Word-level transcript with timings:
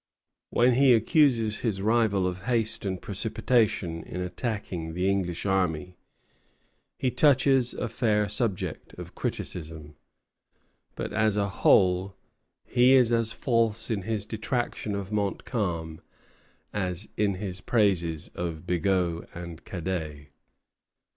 When 0.49 0.73
he 0.73 0.95
accuses 0.95 1.59
his 1.59 1.79
rival 1.83 2.25
of 2.25 2.45
haste 2.45 2.85
and 2.85 2.99
precipitation 2.99 4.01
in 4.01 4.19
attacking 4.19 4.95
the 4.95 5.07
English 5.07 5.45
army, 5.45 5.95
he 6.97 7.11
touches 7.11 7.75
a 7.75 7.87
fair 7.87 8.27
subject 8.27 8.95
of 8.95 9.13
criticism; 9.13 9.95
but, 10.95 11.13
as 11.13 11.37
a 11.37 11.47
whole, 11.49 12.15
he 12.65 12.93
is 12.93 13.11
as 13.11 13.31
false 13.31 13.91
in 13.91 14.01
his 14.01 14.25
detraction 14.25 14.95
of 14.95 15.11
Montcalm 15.11 16.01
as 16.73 17.07
in 17.15 17.35
his 17.35 17.61
praises 17.61 18.29
of 18.29 18.65
Bigot 18.65 19.29
and 19.35 19.63
Cadet. 19.65 20.29